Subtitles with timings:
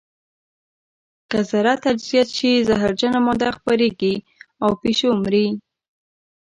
[1.29, 4.13] که ذره تجزیه شي زهرجنه ماده خپرېږي
[4.63, 5.47] او پیشو مري.